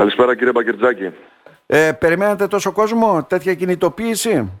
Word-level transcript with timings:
Καλησπέρα 0.00 0.36
κύριε 0.36 0.52
Μπακερτζάκη. 0.52 1.10
Ε, 1.66 1.92
περιμένατε 1.92 2.46
τόσο 2.46 2.72
κόσμο, 2.72 3.24
τέτοια 3.28 3.54
κινητοποίηση; 3.54 4.60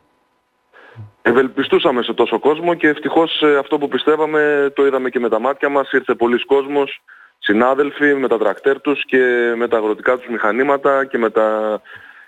Ευελπιστούσαμε 1.22 2.02
σε 2.02 2.12
τόσο 2.14 2.38
κόσμο 2.38 2.74
και 2.74 2.88
ευτυχώς 2.88 3.42
ε, 3.42 3.56
αυτό 3.56 3.78
που 3.78 3.88
πιστεύαμε 3.88 4.72
το 4.74 4.86
είδαμε 4.86 5.10
και 5.10 5.18
με 5.18 5.28
τα 5.28 5.38
μάτια 5.38 5.68
μας. 5.68 5.92
Ήρθε 5.92 6.14
πολλοί 6.14 6.44
κόσμος, 6.44 7.02
συνάδελφοι 7.38 8.14
με 8.14 8.28
τα 8.28 8.38
τρακτέρ 8.38 8.80
τους 8.80 9.04
και 9.04 9.52
με 9.56 9.68
τα 9.68 9.76
αγροτικά 9.76 10.16
τους 10.16 10.28
μηχανήματα 10.28 11.04
και 11.04 11.18
με 11.18 11.30
τα, 11.30 11.80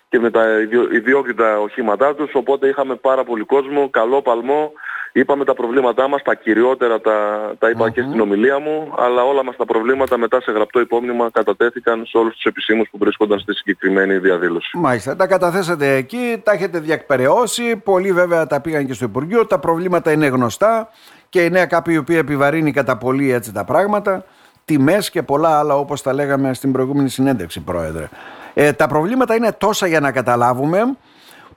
και 0.08 0.18
με 0.18 0.30
τα 0.30 0.44
ιδιόκτητα 0.92 1.60
οχήματά 1.60 2.14
τους. 2.14 2.30
Οπότε 2.34 2.68
είχαμε 2.68 2.94
πάρα 2.94 3.24
πολύ 3.24 3.44
κόσμο, 3.44 3.90
καλό 3.90 4.22
παλμό. 4.22 4.72
Είπαμε 5.12 5.44
τα 5.44 5.54
προβλήματά 5.54 6.08
μας, 6.08 6.22
τα 6.22 6.34
κυριότερα 6.34 7.00
τα, 7.00 7.14
τα 7.58 7.70
είπα 7.70 7.90
και 7.90 8.02
στην 8.02 8.20
ομιλία 8.20 8.58
μου, 8.58 8.95
αλλά 8.98 9.22
όλα 9.24 9.45
μας 9.45 9.56
τα 9.56 9.64
προβλήματα 9.64 10.18
μετά 10.18 10.40
σε 10.40 10.52
γραπτό 10.52 10.80
υπόμνημα 10.80 11.30
κατατέθηκαν 11.32 12.04
σε 12.06 12.18
όλους 12.18 12.34
τους 12.34 12.45
επισήμους 12.45 12.88
που 12.90 12.98
βρίσκονταν 12.98 13.38
στη 13.38 13.54
συγκεκριμένη 13.54 14.18
διαδήλωση. 14.18 14.78
Μάλιστα, 14.78 15.16
τα 15.16 15.27
καταθέσατε 15.27 15.95
εκεί, 15.95 16.40
τα 16.42 16.52
έχετε 16.52 16.78
διακπεραιώσει, 16.78 17.77
πολλοί 17.77 18.12
βέβαια 18.12 18.46
τα 18.46 18.60
πήγαν 18.60 18.87
και 18.87 18.92
στο 18.92 19.04
Υπουργείο, 19.04 19.46
τα 19.46 19.59
προβλήματα 19.59 20.12
είναι 20.12 20.27
γνωστά 20.27 20.88
και 21.29 21.45
η 21.45 21.51
νέα 21.51 21.66
κάποιοι 21.66 21.95
οι 21.96 21.98
οποίοι 21.98 22.16
επιβαρύνει 22.20 22.73
κατά 22.73 22.96
πολύ 22.96 23.32
έτσι 23.32 23.52
τα 23.52 23.65
πράγματα, 23.65 24.24
τιμές 24.65 25.10
και 25.10 25.23
πολλά 25.23 25.59
άλλα 25.59 25.76
όπως 25.76 26.02
τα 26.02 26.12
λέγαμε 26.12 26.54
στην 26.54 26.73
προηγούμενη 26.73 27.09
συνέντευξη, 27.09 27.60
Πρόεδρε. 27.60 28.09
Ε, 28.54 28.73
τα 28.73 28.87
προβλήματα 28.87 29.34
είναι 29.34 29.52
τόσα 29.52 29.87
για 29.87 30.01
να 30.01 30.12
καταλάβουμε 30.12 30.96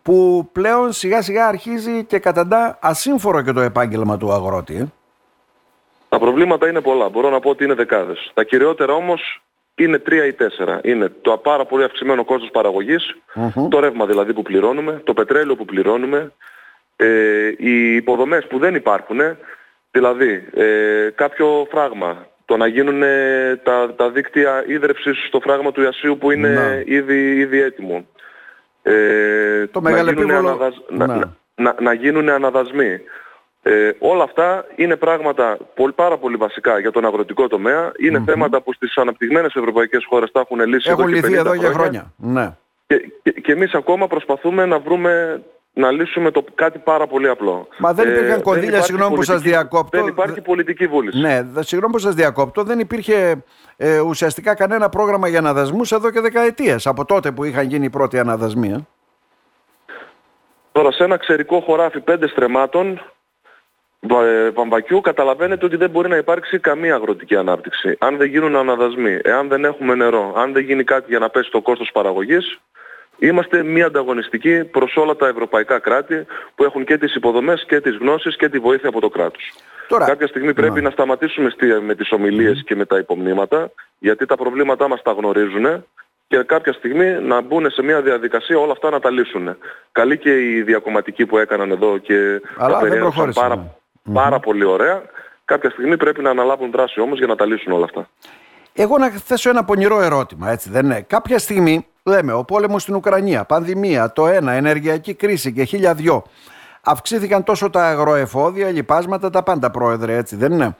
που 0.05 0.49
πλέον 0.51 0.91
σιγά 0.91 1.21
σιγά 1.21 1.47
αρχίζει 1.47 2.03
και 2.03 2.19
καταντά 2.19 2.77
ασύμφορο 2.81 3.41
και 3.41 3.51
το 3.51 3.61
επάγγελμα 3.61 4.17
του 4.17 4.31
αγρότη. 4.31 4.75
Ε. 4.75 4.85
Τα 6.09 6.19
προβλήματα 6.19 6.69
είναι 6.69 6.81
πολλά. 6.81 7.09
Μπορώ 7.09 7.29
να 7.29 7.39
πω 7.39 7.49
ότι 7.49 7.63
είναι 7.63 7.73
δεκάδες. 7.73 8.31
Τα 8.33 8.43
κυριότερα 8.43 8.93
όμως 8.93 9.41
είναι 9.75 9.97
τρία 9.99 10.25
ή 10.25 10.33
τέσσερα. 10.33 10.79
Είναι 10.83 11.09
το 11.21 11.37
πάρα 11.37 11.65
πολύ 11.65 11.83
αυξημένο 11.83 12.25
κόστος 12.25 12.49
το 13.69 13.79
ρεύμα 13.79 14.05
δηλαδή 14.05 14.33
που 14.33 14.41
πληρώνουμε, 14.41 15.01
το 15.03 15.13
πετρέλαιο 15.13 15.55
που 15.55 15.65
πληρώνουμε, 15.65 16.31
ε, 16.95 17.47
οι 17.57 17.95
υποδομές 17.95 18.47
που 18.47 18.57
δεν 18.57 18.75
υπάρχουν, 18.75 19.19
δηλαδή 19.91 20.47
ε, 20.53 21.09
κάποιο 21.15 21.67
φράγμα, 21.71 22.27
το 22.45 22.57
να 22.57 22.67
γίνουν 22.67 23.01
τα, 23.63 23.93
τα 23.95 24.09
δίκτυα 24.09 24.63
ίδρυψης 24.67 25.25
στο 25.27 25.39
φράγμα 25.39 25.71
του 25.71 25.81
Ιασίου 25.81 26.17
που 26.17 26.31
είναι 26.31 26.83
ήδη, 26.85 27.35
ήδη 27.35 27.61
έτοιμο. 27.61 28.05
Ε, 28.87 29.67
το 29.67 29.81
να, 29.81 30.01
γίνουν 30.01 30.31
αναδασ... 30.31 30.81
να, 30.89 31.07
να, 31.07 31.35
να, 31.55 31.75
να 31.79 31.93
γίνουν 31.93 32.29
αναδασμοί. 32.29 32.99
Ε, 33.61 33.91
όλα 33.99 34.23
αυτά 34.23 34.65
είναι 34.75 34.95
πράγματα 34.95 35.57
πολύ, 35.75 35.93
πάρα 35.93 36.17
πολύ 36.17 36.35
βασικά 36.35 36.79
για 36.79 36.91
τον 36.91 37.05
αγροτικό 37.05 37.47
τομέα. 37.47 37.91
Είναι 37.99 38.23
θέματα 38.25 38.61
που 38.61 38.73
στις 38.73 38.97
αναπτυγμένες 38.97 39.55
ευρωπαϊκές 39.55 40.05
χώρες 40.09 40.31
τα 40.31 40.39
έχουν 40.39 40.59
λύσει 40.59 40.89
έχουν 40.89 41.13
εδώ, 41.13 41.29
και 41.29 41.35
εδώ 41.35 41.53
για 41.53 41.71
χρόνια. 41.71 42.13
Ναι. 42.17 42.55
Και, 42.87 43.11
και, 43.23 43.31
και 43.31 43.51
εμείς 43.51 43.73
ακόμα 43.73 44.07
προσπαθούμε 44.07 44.65
να 44.65 44.79
βρούμε 44.79 45.43
να 45.77 45.91
λύσουμε 45.91 46.31
το 46.31 46.43
κάτι 46.55 46.79
πάρα 46.79 47.07
πολύ 47.07 47.29
απλό. 47.29 47.67
Μα 47.77 47.93
δεν 47.93 48.09
υπήρχαν 48.09 48.39
ε, 48.39 48.41
κονδύλια, 48.41 48.81
συγγνώμη 48.81 49.15
που 49.15 49.23
σας 49.23 49.41
διακόπτω. 49.41 49.97
Δεν 49.97 50.07
υπάρχει 50.07 50.41
πολιτική 50.41 50.87
βούληση. 50.87 51.19
Ναι, 51.19 51.45
συγγνώμη 51.59 51.93
που 51.93 51.99
σας 51.99 52.13
διακόπτω, 52.13 52.63
δεν 52.63 52.79
υπήρχε 52.79 53.43
ε, 53.77 53.99
ουσιαστικά 53.99 54.55
κανένα 54.55 54.89
πρόγραμμα 54.89 55.27
για 55.27 55.39
αναδασμούς 55.39 55.91
εδώ 55.91 56.11
και 56.11 56.19
δεκαετίες, 56.19 56.87
από 56.87 57.05
τότε 57.05 57.31
που 57.31 57.43
είχαν 57.43 57.67
γίνει 57.67 57.85
οι 57.85 57.89
πρώτοι 57.89 58.19
αναδασμοί. 58.19 58.71
Ε. 58.71 58.77
Τώρα 60.71 60.91
σε 60.91 61.03
ένα 61.03 61.17
ξερικό 61.17 61.59
χωράφι 61.59 61.99
πέντε 61.99 62.27
στρεμάτων 62.27 63.01
ε, 63.99 64.49
βαμβακιού 64.49 65.01
καταλαβαίνετε 65.01 65.65
ότι 65.65 65.75
δεν 65.75 65.89
μπορεί 65.89 66.09
να 66.09 66.17
υπάρξει 66.17 66.59
καμία 66.59 66.95
αγροτική 66.95 67.35
ανάπτυξη. 67.35 67.95
Αν 67.99 68.17
δεν 68.17 68.27
γίνουν 68.27 68.55
αναδασμοί, 68.55 69.19
εάν 69.23 69.47
δεν 69.47 69.65
έχουμε 69.65 69.95
νερό, 69.95 70.33
αν 70.37 70.53
δεν 70.53 70.63
γίνει 70.63 70.83
κάτι 70.83 71.05
για 71.09 71.19
να 71.19 71.29
πέσει 71.29 71.51
το 71.51 71.61
κόστος 71.61 71.89
παραγωγής, 71.93 72.59
Είμαστε 73.19 73.63
μη 73.63 73.81
ανταγωνιστικοί 73.81 74.63
προς 74.63 74.95
όλα 74.95 75.15
τα 75.15 75.27
ευρωπαϊκά 75.27 75.79
κράτη 75.79 76.25
που 76.55 76.63
έχουν 76.63 76.85
και 76.85 76.97
τις 76.97 77.15
υποδομές 77.15 77.65
και 77.67 77.81
τις 77.81 77.97
γνώσεις 77.97 78.35
και 78.35 78.49
τη 78.49 78.59
βοήθεια 78.59 78.89
από 78.89 78.99
το 79.01 79.09
κράτος. 79.09 79.53
Τώρα, 79.87 80.05
Κάποια 80.05 80.27
στιγμή 80.27 80.53
πρέπει 80.53 80.81
να 80.81 80.89
σταματήσουμε 80.89 81.49
με 81.81 81.95
τις 81.95 82.11
ομιλίες 82.11 82.63
και 82.65 82.75
με 82.75 82.85
τα 82.85 82.97
υπομνήματα 82.97 83.71
γιατί 83.99 84.25
τα 84.25 84.35
προβλήματά 84.35 84.87
μας 84.87 85.01
τα 85.01 85.11
γνωρίζουν 85.11 85.85
και 86.27 86.43
κάποια 86.45 86.73
στιγμή 86.73 87.11
να 87.21 87.41
μπουν 87.41 87.69
σε 87.69 87.83
μια 87.83 88.01
διαδικασία 88.01 88.57
όλα 88.57 88.71
αυτά 88.71 88.89
να 88.89 88.99
τα 88.99 89.09
λύσουν. 89.09 89.57
Καλή 89.91 90.17
και 90.17 90.39
οι 90.39 90.61
διακομματικοί 90.61 91.25
που 91.25 91.37
έκαναν 91.37 91.71
εδώ 91.71 91.97
και 91.97 92.41
Αλλά 92.57 92.73
τα 92.73 92.79
περιέγραψαν 92.79 93.31
πάρα, 93.33 93.77
πάρα 94.13 94.39
πολύ 94.39 94.63
ωραία. 94.63 95.01
Κάποια 95.45 95.69
στιγμή 95.69 95.97
πρέπει 95.97 96.21
να 96.21 96.29
αναλάβουν 96.29 96.71
δράση 96.71 96.99
όμως 96.99 97.17
για 97.17 97.27
να 97.27 97.35
τα 97.35 97.45
λύσουν 97.45 97.71
όλα 97.71 97.85
αυτά. 97.85 98.09
Εγώ 98.73 98.97
να 98.97 99.09
θέσω 99.09 99.49
ένα 99.49 99.63
πονηρό 99.63 100.01
ερώτημα, 100.01 100.51
έτσι 100.51 100.69
δεν 100.69 100.85
είναι. 100.85 101.01
Κάποια 101.01 101.39
στιγμή 101.39 101.87
λέμε 102.09 102.33
ο 102.33 102.43
πόλεμος 102.43 102.81
στην 102.81 102.95
Ουκρανία, 102.95 103.43
πανδημία, 103.43 104.11
το 104.11 104.27
ένα, 104.27 104.51
ενεργειακή 104.51 105.13
κρίση 105.13 105.53
και 105.53 105.63
χίλια 105.63 105.93
δυο. 105.93 106.23
Αυξήθηκαν 106.81 107.43
τόσο 107.43 107.69
τα 107.69 107.87
αγροεφόδια, 107.87 108.69
λοιπάσματα, 108.71 109.29
τα 109.29 109.43
πάντα 109.43 109.71
πρόεδρε, 109.71 110.17
έτσι 110.17 110.35
δεν 110.35 110.51
είναι. 110.51 110.75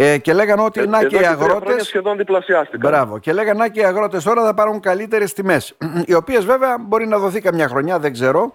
Ε, 0.00 0.18
και 0.18 0.32
λέγανε 0.32 0.62
ότι 0.62 0.80
ε, 0.80 0.86
να 0.86 1.04
και 1.04 1.16
οι 1.16 1.26
αγρότε. 1.26 1.82
σχεδόν 1.82 2.16
διπλασιάστηκαν. 2.16 2.90
Μπράβο. 2.90 3.18
Και 3.18 3.32
λέγανε 3.32 3.58
να 3.58 3.68
και 3.68 3.80
οι 3.80 3.84
αγρότες 3.84 4.24
τώρα 4.24 4.44
θα 4.44 4.54
πάρουν 4.54 4.80
καλύτερες 4.80 5.32
τιμές. 5.32 5.76
Οι 6.06 6.14
οποίες 6.14 6.44
βέβαια 6.44 6.76
μπορεί 6.78 7.06
να 7.06 7.18
δοθεί 7.18 7.40
καμιά 7.40 7.68
χρονιά, 7.68 7.98
δεν 7.98 8.12
ξέρω. 8.12 8.54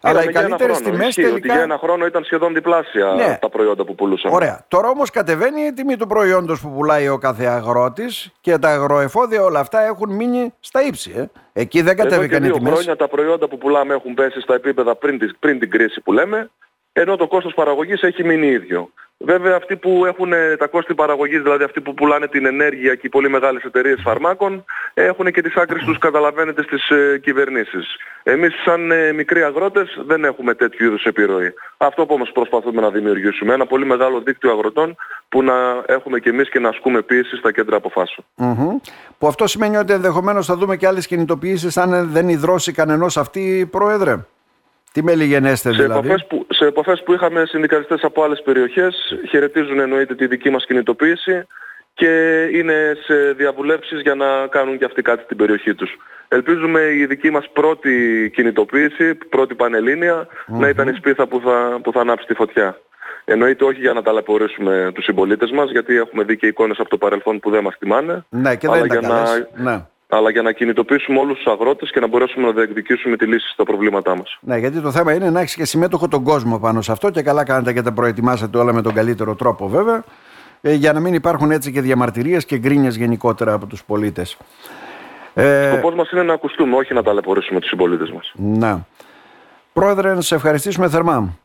αλλά 0.00 0.24
οι 0.24 0.26
καλύτερες 0.26 0.80
τιμές 0.80 1.14
τελικά. 1.14 1.54
για 1.54 1.62
ένα 1.62 1.78
χρόνο 1.78 2.06
ήταν 2.06 2.24
σχεδόν 2.24 2.54
διπλάσια 2.54 3.06
ναι. 3.16 3.38
τα 3.40 3.48
προϊόντα 3.48 3.84
που 3.84 3.94
πουλούσαν. 3.94 4.32
Ωραία. 4.32 4.64
Τώρα 4.68 4.88
όμως 4.88 5.10
κατεβαίνει 5.10 5.60
η 5.60 5.72
τιμή 5.72 5.96
του 5.96 6.06
προϊόντος 6.06 6.60
που 6.60 6.70
πουλάει 6.70 7.08
ο 7.08 7.18
κάθε 7.18 7.44
αγρότης 7.44 8.32
και 8.40 8.58
τα 8.58 8.68
αγροεφόδια 8.68 9.42
όλα 9.42 9.60
αυτά 9.60 9.84
έχουν 9.84 10.14
μείνει 10.14 10.52
στα 10.60 10.82
ύψη. 10.82 11.12
Ε. 11.16 11.24
Εκεί 11.52 11.82
δεν 11.82 11.96
κατέβηκαν 11.96 12.44
οι 12.44 12.50
τιμές. 12.50 12.72
χρόνια 12.72 12.96
τα 12.96 13.08
προϊόντα 13.08 13.48
που 13.48 13.58
πουλάμε 13.58 13.94
έχουν 13.94 14.14
πέσει 14.14 14.40
στα 14.40 14.54
επίπεδα 14.54 14.96
πριν, 14.96 15.36
πριν 15.38 15.58
την 15.58 15.70
κρίση 15.70 16.00
που 16.00 16.12
λέμε 16.12 16.50
ενώ 16.96 17.16
το 17.16 17.26
κόστος 17.26 17.54
παραγωγής 17.54 18.02
έχει 18.02 18.24
μείνει 18.24 18.46
ίδιο. 18.46 18.90
Βέβαια 19.18 19.56
αυτοί 19.56 19.76
που 19.76 20.04
έχουν 20.06 20.32
ε, 20.32 20.56
τα 20.56 20.66
κόστη 20.66 20.94
παραγωγής, 20.94 21.42
δηλαδή 21.42 21.64
αυτοί 21.64 21.80
που 21.80 21.94
πουλάνε 21.94 22.28
την 22.28 22.46
ενέργεια 22.46 22.94
και 22.94 23.06
οι 23.06 23.08
πολύ 23.08 23.28
μεγάλες 23.28 23.62
εταιρείες 23.62 24.00
φαρμάκων, 24.02 24.64
έχουν 24.94 25.32
και 25.32 25.42
τις 25.42 25.54
άκρες 25.56 25.84
τους 25.84 25.98
καταλαβαίνετε 25.98 26.62
στις 26.62 26.90
ε, 26.90 27.18
κυβερνήσεις. 27.18 27.96
Εμείς 28.22 28.54
σαν 28.64 28.90
ε, 28.90 29.12
μικροί 29.12 29.42
αγρότες 29.42 30.02
δεν 30.06 30.24
έχουμε 30.24 30.54
τέτοιου 30.54 30.86
είδους 30.86 31.04
επιρροή. 31.04 31.52
Αυτό 31.76 32.06
που 32.06 32.14
όμως 32.14 32.30
προσπαθούμε 32.32 32.80
να 32.80 32.90
δημιουργήσουμε, 32.90 33.54
ένα 33.54 33.66
πολύ 33.66 33.84
μεγάλο 33.86 34.20
δίκτυο 34.20 34.50
αγροτών 34.50 34.96
που 35.28 35.42
να 35.42 35.54
έχουμε 35.86 36.18
και 36.18 36.28
εμείς 36.28 36.48
και 36.50 36.58
να 36.58 36.68
ασκούμε 36.68 37.02
πίεση 37.02 37.36
στα 37.36 37.52
κέντρα 37.52 37.76
αποφάσεων. 37.76 38.26
Mm-hmm. 38.38 38.90
Που 39.18 39.26
αυτό 39.26 39.46
σημαίνει 39.46 39.76
ότι 39.76 39.92
ενδεχομένως 39.92 40.46
θα 40.46 40.56
δούμε 40.56 40.76
και 40.76 40.86
άλλες 40.86 41.06
κινητοποιήσεις 41.06 41.76
αν 41.76 42.10
δεν 42.10 42.28
υδρώσει 42.28 42.72
κανενός 42.72 43.16
αυτή, 43.16 43.68
Πρόεδρε; 43.70 44.16
Τι 44.94 45.02
με 45.02 45.14
λιγενέστε 45.14 45.70
δηλαδή; 45.70 46.08
Επαφές 46.08 46.26
που, 46.26 46.46
σε 46.50 46.66
επαφές 46.66 47.02
που 47.02 47.12
είχαμε 47.12 47.44
συνδικαλιστές 47.46 48.02
από 48.02 48.22
άλλες 48.22 48.42
περιοχές 48.42 49.18
χαιρετίζουν 49.28 49.78
εννοείται 49.78 50.14
τη 50.14 50.26
δική 50.26 50.50
μας 50.50 50.66
κινητοποίηση 50.66 51.46
και 51.94 52.42
είναι 52.52 52.96
σε 53.04 53.32
διαβουλεύσεις 53.32 54.00
για 54.00 54.14
να 54.14 54.46
κάνουν 54.46 54.78
και 54.78 54.84
αυτοί 54.84 55.02
κάτι 55.02 55.22
στην 55.22 55.36
περιοχή 55.36 55.74
τους. 55.74 55.96
Ελπίζουμε 56.28 56.80
η 56.80 57.06
δική 57.06 57.30
μας 57.30 57.50
πρώτη 57.52 58.30
κινητοποίηση, 58.34 59.14
πρώτη 59.14 59.56
να 60.46 60.68
ήταν 60.68 60.88
η 60.88 60.94
σπίθα 60.94 61.26
που 61.26 61.40
θα, 61.44 61.80
που 61.82 61.92
θα 61.92 62.00
ανάψει 62.00 62.26
τη 62.26 62.34
φωτιά. 62.34 62.80
Εννοείται 63.24 63.64
όχι 63.64 63.80
για 63.80 63.92
να 63.92 64.02
ταλαιπωρήσουμε 64.02 64.90
τους 64.94 65.04
συμπολίτες 65.04 65.50
μας, 65.50 65.70
γιατί 65.70 65.96
έχουμε 65.96 66.24
δει 66.24 66.36
και 66.36 66.46
εικόνες 66.46 66.78
από 66.78 66.88
το 66.88 66.98
παρελθόν 66.98 67.40
που 67.40 67.50
δεν 67.50 67.62
μας 67.62 67.76
τιμάνε. 67.78 68.24
Ναι, 68.28 68.56
και 68.56 68.68
δεν 68.68 68.76
αλλά 68.76 68.86
για 68.86 69.00
να, 69.00 69.22
ναι 69.70 69.84
αλλά 70.16 70.30
για 70.30 70.42
να 70.42 70.52
κινητοποιήσουμε 70.52 71.18
όλους 71.18 71.36
τους 71.36 71.46
αγρότες 71.52 71.90
και 71.90 72.00
να 72.00 72.06
μπορέσουμε 72.06 72.46
να 72.46 72.52
διεκδικήσουμε 72.52 73.16
τη 73.16 73.26
λύση 73.26 73.48
στα 73.48 73.64
προβλήματά 73.64 74.16
μας. 74.16 74.38
Ναι, 74.40 74.56
γιατί 74.56 74.80
το 74.80 74.90
θέμα 74.90 75.14
είναι 75.14 75.30
να 75.30 75.40
έχεις 75.40 75.54
και 75.54 75.64
συμμέτοχο 75.64 76.08
τον 76.08 76.22
κόσμο 76.22 76.58
πάνω 76.58 76.82
σε 76.82 76.92
αυτό 76.92 77.10
και 77.10 77.22
καλά 77.22 77.44
κάνετε 77.44 77.72
και 77.72 77.82
τα 77.82 77.92
προετοιμάσετε 77.92 78.58
όλα 78.58 78.72
με 78.72 78.82
τον 78.82 78.94
καλύτερο 78.94 79.34
τρόπο 79.34 79.68
βέβαια 79.68 80.04
ε, 80.60 80.72
για 80.72 80.92
να 80.92 81.00
μην 81.00 81.14
υπάρχουν 81.14 81.50
έτσι 81.50 81.72
και 81.72 81.80
διαμαρτυρίες 81.80 82.44
και 82.44 82.58
γκρίνιες 82.58 82.96
γενικότερα 82.96 83.52
από 83.52 83.66
τους 83.66 83.84
πολίτες. 83.84 84.36
Ε... 85.34 85.70
Σκοπός 85.72 85.94
μας 85.94 86.10
είναι 86.10 86.22
να 86.22 86.32
ακουστούμε, 86.32 86.76
όχι 86.76 86.94
να 86.94 87.02
ταλαιπωρήσουμε 87.02 87.60
τους 87.60 87.68
συμπολίτες 87.68 88.10
μας. 88.10 88.32
Να. 88.34 88.86
Πρόεδρε, 89.72 90.14
να 90.14 90.20
σε 90.20 90.34
ευχαριστήσουμε 90.34 90.88
θερμά. 90.88 91.38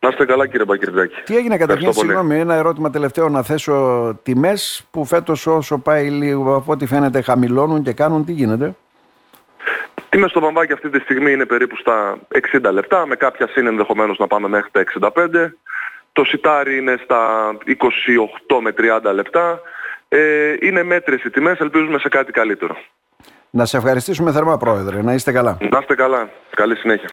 Να 0.00 0.08
είστε 0.08 0.24
καλά 0.24 0.46
κύριε 0.46 0.64
Μπακυρδάκη. 0.64 1.22
Τι 1.24 1.36
έγινε 1.36 1.56
καταρχήν, 1.56 1.92
συγγνώμη, 1.92 2.38
ένα 2.38 2.54
ερώτημα 2.54 2.90
τελευταίο 2.90 3.28
να 3.28 3.42
θέσω 3.42 4.18
τιμές 4.22 4.86
που 4.90 5.04
φέτος 5.04 5.46
όσο 5.46 5.78
πάει 5.78 6.08
λίγο 6.08 6.54
από 6.54 6.72
ό,τι 6.72 6.86
φαίνεται 6.86 7.20
χαμηλώνουν 7.20 7.82
και 7.82 7.92
κάνουν, 7.92 8.24
τι 8.24 8.32
γίνεται; 8.32 8.74
Τιμές 10.08 10.30
στο 10.30 10.40
μπαμπάκι 10.40 10.72
αυτή 10.72 10.88
τη 10.90 11.00
στιγμή 11.00 11.32
είναι 11.32 11.46
περίπου 11.46 11.76
στα 11.76 12.18
60 12.52 12.72
λεπτά, 12.72 13.06
με 13.06 13.16
κάποια 13.16 13.48
συν 13.48 13.66
ενδεχομένως 13.66 14.18
να 14.18 14.26
πάμε 14.26 14.48
μέχρι 14.48 14.70
τα 14.70 14.80
65. 14.80 15.10
Το 16.12 16.24
σιτάρι 16.24 16.76
είναι 16.76 16.96
στα 17.04 17.52
28 17.66 18.60
με 18.60 18.74
30 18.78 19.12
λεπτά. 19.14 19.60
Ε, 20.08 20.54
είναι 20.60 20.82
μέτρες 20.82 21.22
οι 21.24 21.30
τιμές, 21.30 21.58
ελπίζουμε 21.58 21.98
σε 21.98 22.08
κάτι 22.08 22.32
καλύτερο. 22.32 22.76
Να 23.50 23.64
σε 23.64 23.76
ευχαριστήσουμε 23.76 24.32
θερμά 24.32 24.56
πρόεδρε, 24.56 25.02
να 25.02 25.12
είστε 25.12 25.32
καλά. 25.32 25.58
Να 25.70 25.78
είστε 25.78 25.94
καλά, 25.94 26.28
καλή 26.50 26.76
συνέχεια. 26.76 27.08